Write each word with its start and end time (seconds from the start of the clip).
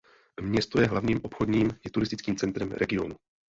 Město 0.41 0.81
je 0.81 0.87
hlavním 0.87 1.19
obchodním 1.23 1.69
i 1.85 1.89
turistickým 1.89 2.35
centrem 2.35 2.71
regionu. 2.71 3.15